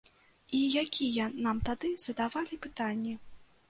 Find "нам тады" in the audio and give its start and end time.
1.45-1.95